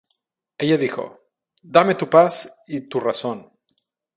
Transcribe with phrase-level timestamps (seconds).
[0.57, 1.19] Ella dijo:
[1.61, 3.51] ¡Dame tu paz y tu razón!